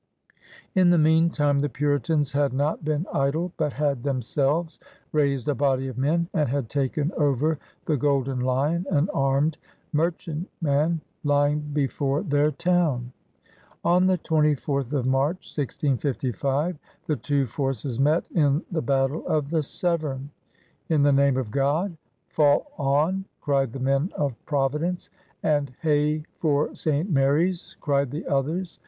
In 0.73 0.89
the 0.89 0.97
meantime 0.97 1.59
the 1.59 1.69
Puritans 1.69 2.31
had 2.31 2.53
not 2.53 2.83
been 2.83 3.05
idle, 3.13 3.53
but 3.55 3.73
had 3.73 4.01
themselves 4.01 4.79
raised 5.11 5.47
a 5.47 5.53
body 5.53 5.87
of 5.87 5.97
men 5.99 6.27
and 6.33 6.49
had 6.49 6.69
taken 6.69 7.11
over 7.17 7.59
the 7.85 7.97
Golden 7.97 8.39
Lyon, 8.39 8.87
an 8.89 9.09
armed 9.13 9.59
merchantman 9.93 11.01
lying 11.23 11.59
before 11.71 12.23
their 12.23 12.49
town. 12.49 13.11
On 13.85 14.07
the 14.07 14.17
24th 14.17 14.91
of 14.91 15.05
March, 15.05 15.55
1655, 15.55 16.79
the 17.05 17.15
two 17.15 17.45
forces 17.45 17.99
met 17.99 18.23
in 18.31 18.63
the 18.71 18.81
Battle 18.81 19.23
of 19.27 19.51
the 19.51 19.61
Severn. 19.61 20.31
'"In 20.89 21.03
the 21.03 21.13
name 21.13 21.37
of 21.37 21.51
God, 21.51 21.95
fall 22.27 22.71
on! 22.79 23.25
cried 23.39 23.71
the 23.71 23.79
men 23.79 24.11
of 24.15 24.33
Providence, 24.47 25.11
and 25.43 25.71
"Hey 25.79 26.23
for 26.39 26.73
St. 26.73 27.07
Mary's! 27.07 27.77
cried 27.79 28.09
the 28.09 28.25
others. 28.25 28.79